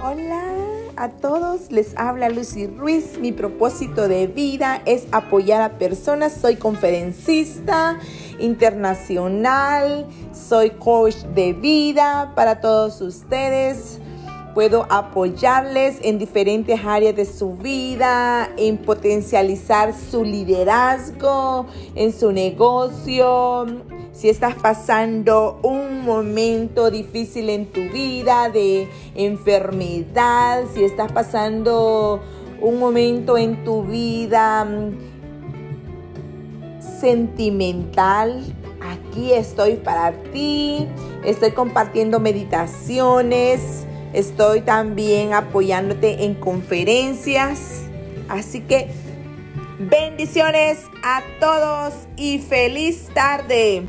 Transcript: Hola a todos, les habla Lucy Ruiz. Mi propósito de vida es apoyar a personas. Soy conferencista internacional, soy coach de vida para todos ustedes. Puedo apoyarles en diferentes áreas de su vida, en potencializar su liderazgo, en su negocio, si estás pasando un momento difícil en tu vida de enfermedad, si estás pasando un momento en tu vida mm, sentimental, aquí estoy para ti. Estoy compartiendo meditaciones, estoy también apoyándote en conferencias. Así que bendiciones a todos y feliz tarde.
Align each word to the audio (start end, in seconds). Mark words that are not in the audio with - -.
Hola 0.00 0.44
a 0.96 1.08
todos, 1.08 1.72
les 1.72 1.96
habla 1.96 2.28
Lucy 2.28 2.68
Ruiz. 2.68 3.18
Mi 3.18 3.32
propósito 3.32 4.06
de 4.06 4.28
vida 4.28 4.80
es 4.86 5.08
apoyar 5.10 5.60
a 5.60 5.76
personas. 5.76 6.34
Soy 6.34 6.54
conferencista 6.54 7.98
internacional, 8.38 10.06
soy 10.32 10.70
coach 10.70 11.16
de 11.34 11.52
vida 11.52 12.32
para 12.36 12.60
todos 12.60 13.00
ustedes. 13.00 13.98
Puedo 14.58 14.88
apoyarles 14.90 16.00
en 16.02 16.18
diferentes 16.18 16.80
áreas 16.84 17.14
de 17.14 17.26
su 17.26 17.54
vida, 17.54 18.50
en 18.56 18.76
potencializar 18.76 19.94
su 19.94 20.24
liderazgo, 20.24 21.66
en 21.94 22.12
su 22.12 22.32
negocio, 22.32 23.66
si 24.10 24.28
estás 24.28 24.56
pasando 24.56 25.60
un 25.62 26.04
momento 26.04 26.90
difícil 26.90 27.50
en 27.50 27.66
tu 27.66 27.82
vida 27.82 28.48
de 28.48 28.88
enfermedad, 29.14 30.64
si 30.74 30.82
estás 30.82 31.12
pasando 31.12 32.20
un 32.60 32.80
momento 32.80 33.38
en 33.38 33.62
tu 33.62 33.84
vida 33.84 34.64
mm, 34.64 34.90
sentimental, 37.00 38.42
aquí 38.80 39.34
estoy 39.34 39.76
para 39.76 40.10
ti. 40.32 40.88
Estoy 41.24 41.52
compartiendo 41.52 42.18
meditaciones, 42.18 43.86
estoy 44.12 44.60
también 44.60 45.34
apoyándote 45.34 46.24
en 46.24 46.34
conferencias. 46.34 47.82
Así 48.28 48.60
que 48.60 48.88
bendiciones 49.78 50.84
a 51.02 51.22
todos 51.40 51.94
y 52.16 52.38
feliz 52.38 53.08
tarde. 53.14 53.86